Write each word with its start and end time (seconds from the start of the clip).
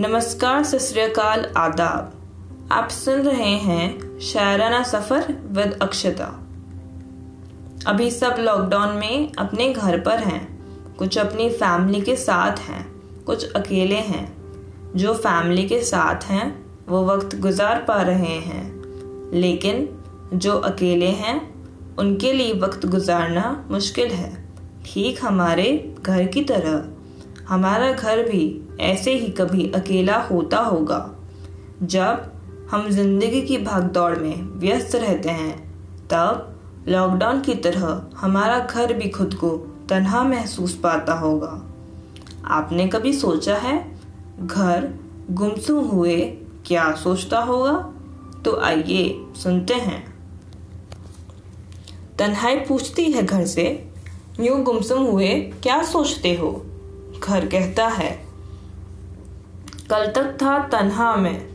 नमस्कार 0.00 0.64
सस्काल 0.64 1.52
आदाब। 1.56 2.12
आप 2.72 2.88
सुन 2.88 3.14
रहे 3.14 3.56
हैं 3.56 4.18
शायराना 4.20 4.82
सफ़र 4.82 5.48
विद 5.50 5.78
अक्षता। 5.82 6.46
अभी 7.86 8.10
सब 8.10 8.36
लॉकडाउन 8.38 8.96
में 8.96 9.32
अपने 9.32 9.72
घर 9.72 10.00
पर 10.00 10.18
हैं। 10.18 10.58
कुछ 10.94 11.18
अपनी 11.18 11.50
फैमिली 11.50 12.00
के 12.00 12.16
साथ 12.16 12.56
हैं, 12.56 12.92
कुछ 13.24 13.52
अकेले 13.52 13.94
हैं। 13.94 14.36
जो 14.96 15.14
फैमिली 15.14 15.68
के 15.68 15.82
साथ 15.82 16.24
हैं, 16.24 16.66
वो 16.88 17.06
वक्त 17.06 17.36
गुजार 17.36 17.84
पा 17.88 18.02
रहे 18.02 18.38
हैं। 18.38 18.82
लेकिन 19.34 20.04
जो 20.34 20.58
अकेले 20.58 21.10
हैं, 21.10 21.66
उनके 21.96 22.32
लिए 22.32 22.52
वक्त 22.52 22.86
गुजारना 22.86 23.68
मुश्किल 23.70 24.08
है। 24.08 24.48
ठीक 24.86 25.24
हमारे 25.24 25.94
घर 26.02 26.26
की 26.26 26.44
तरह। 26.44 26.97
हमारा 27.48 27.92
घर 27.92 28.22
भी 28.22 28.68
ऐसे 28.80 29.14
ही 29.14 29.28
कभी 29.28 29.72
अकेला 29.72 30.16
होता 30.16 30.58
होगा। 30.58 31.16
जब 31.82 32.32
हम 32.70 32.88
ज़िंदगी 32.90 33.42
की 33.42 33.58
भागदौड़ 33.58 34.18
में 34.18 34.58
व्यस्त 34.58 34.94
रहते 34.94 35.28
हैं, 35.28 35.58
तब 36.08 36.60
लॉकडाउन 36.88 37.40
की 37.40 37.54
तरह 37.54 38.06
हमारा 38.16 38.58
घर 38.58 38.92
भी 38.92 39.08
खुद 39.08 39.34
को 39.34 39.76
तनहा 39.88 40.22
महसूस 40.22 40.74
पाता 40.74 41.14
होगा। 41.14 41.72
आपने 42.46 42.88
कभी 42.88 43.12
सोचा 43.12 43.56
है, 43.56 44.00
घर 44.40 44.94
गुमसुम 45.30 45.84
हुए 45.84 46.16
क्या 46.66 46.94
सोचता 46.94 47.40
होगा? 47.40 47.94
तो 48.44 48.60
आइए 48.60 49.26
सुनते 49.36 49.74
हैं। 49.74 50.14
तन्हाई 52.18 52.56
पूछती 52.56 53.04
है 53.04 53.22
घर 53.22 53.46
से, 53.46 53.90
यूँ 54.40 54.62
गुमसुम 54.62 55.02
हुए 55.02 55.28
क्या 55.62 55.82
सोचते 55.82 56.34
हो? 56.34 56.66
घर 57.22 57.46
कहता 57.46 57.86
है, 57.86 58.10
कल 59.90 60.06
तक 60.06 60.36
था 60.42 60.58
तन्हा 60.68 61.14
में, 61.16 61.48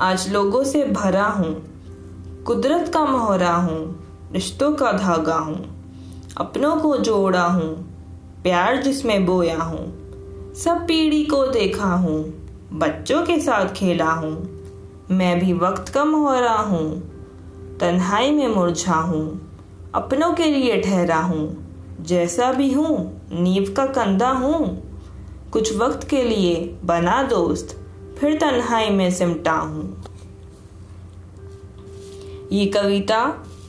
आज 0.00 0.28
लोगों 0.32 0.62
से 0.64 0.84
भरा 0.84 1.24
हूँ। 1.24 1.54
कुदरत 2.44 2.90
का 2.94 3.04
मोहरा 3.04 3.54
हूँ, 3.54 4.30
रिश्तों 4.32 4.72
का 4.72 4.92
धागा 4.92 5.34
हूँ। 5.34 5.56
अपनों 6.36 6.76
को 6.76 6.96
जोड़ा 6.96 7.44
हूँ, 7.44 7.68
प्यार 8.42 8.82
जिसमें 8.82 9.24
बोया 9.26 9.56
हूँ। 9.56 10.54
सब 10.54 10.86
पीढ़ी 10.86 11.24
को 11.24 11.46
देखा 11.46 11.92
हूँ, 11.94 12.22
बच्चों 12.72 13.22
के 13.22 13.38
साथ 13.40 13.72
खेला 13.74 14.10
हूँ। 14.10 14.36
मैं 15.10 15.38
भी 15.40 15.52
वक्त 15.52 15.88
का 15.88 16.04
मोहरा 16.04 16.54
हूँ, 16.54 17.00
तन्हाई 17.80 18.30
में 18.30 18.48
मुरझा 18.48 18.94
हूँ। 18.94 19.26
अपनों 19.94 20.32
के 20.32 20.44
लिए 20.44 20.80
ठहरा 20.82 21.18
हूँ, 21.18 21.44
जैसा 22.00 22.52
भी 22.52 22.72
हूँ, 22.72 22.96
नींव 23.32 23.72
का 23.76 23.86
कंधा 23.86 24.30
हूँ। 24.30 24.91
कुछ 25.52 25.76
वक्त 25.76 26.08
के 26.08 26.22
लिए 26.22 26.78
बना 26.84 27.22
दोस्त, 27.22 27.76
फिर 28.18 28.38
तन्हाई 28.38 28.90
में 28.90 29.10
सिमटा 29.10 29.52
हूँ। 29.52 30.04
ये 32.52 32.66
कविता 32.66 33.26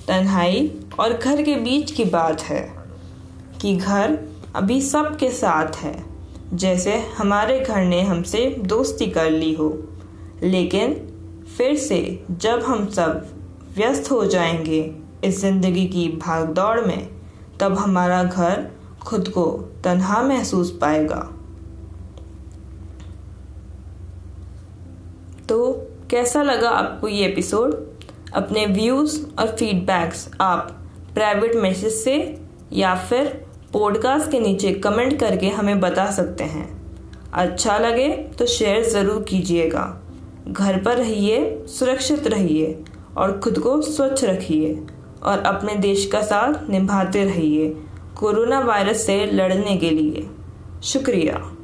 तन्हाई 0.07 0.71
और 0.99 1.13
घर 1.13 1.41
के 1.41 1.55
बीच 1.55 1.91
की 1.91 2.05
बात 2.05 2.41
है 2.41 2.61
कि 3.61 3.75
घर 3.75 4.17
अभी 4.55 4.81
सबके 4.81 5.29
साथ 5.29 5.75
है, 5.75 6.05
जैसे 6.53 6.97
हमारे 7.17 7.59
घर 7.59 7.83
ने 7.85 8.01
हमसे 8.01 8.45
दोस्ती 8.59 9.07
कर 9.07 9.29
ली 9.29 9.53
हो। 9.53 9.69
लेकिन 10.43 10.93
फिर 11.57 11.77
से 11.77 12.23
जब 12.31 12.63
हम 12.63 12.89
सब 12.89 13.25
व्यस्त 13.75 14.11
हो 14.11 14.25
जाएँगे 14.25 14.95
इस 15.23 15.39
ज़िंदगी 15.41 15.85
की 15.85 16.07
भागदौड़ 16.09 16.81
में, 16.81 17.09
तब 17.59 17.73
हमारा 17.73 18.23
घर 18.23 18.67
खुद 19.01 19.29
को 19.29 19.45
तन्हा 19.83 20.21
महसूस 20.21 20.77
पाएगा। 20.81 21.29
तो 25.49 25.71
कैसा 26.09 26.43
लगा 26.43 26.69
आपको 26.69 27.07
ये 27.07 27.25
एपिसोड 27.25 27.73
अपने 28.33 28.65
व्यूज़ 28.65 29.19
और 29.39 29.47
फीडबैक्स 29.47 30.29
आप 30.41 30.71
प्राइवेट 31.13 31.55
मैसेज 31.55 31.93
से 31.93 32.15
या 32.73 32.95
फिर 32.95 33.27
पॉडकास्ट 33.73 34.31
के 34.31 34.39
नीचे 34.39 34.71
कमेंट 34.73 35.19
करके 35.19 35.49
हमें 35.49 35.79
बता 35.79 36.11
सकते 36.11 36.43
हैं। 36.43 36.67
अच्छा 37.33 37.77
लगे 37.77 38.07
तो 38.39 38.45
शेयर 38.45 38.83
ज़रूर 38.83 39.23
कीजिएगा। 39.23 39.85
घर 40.47 40.81
पर 40.83 40.97
रहिए, 40.97 41.65
सुरक्षित 41.67 42.27
रहिए 42.27 42.83
और 43.17 43.39
खुद 43.39 43.59
को 43.59 43.81
स्वच्छ 43.81 44.23
रखिए 44.23 44.73
और 45.23 45.39
अपने 45.39 45.75
देश 45.75 46.05
का 46.05 46.21
साथ 46.21 46.69
निभाते 46.69 47.23
रहिए 47.23 47.69
कोरोना 48.19 48.59
वायरस 48.59 49.05
से 49.05 49.25
लड़ने 49.25 49.77
के 49.77 49.89
लिए। 49.89 50.27
शुक्रिया। 50.83 51.57